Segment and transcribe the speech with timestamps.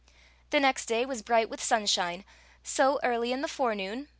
[0.49, 2.25] The next day was bright with sunshine;
[2.63, 4.09] so, early in thr forenoon.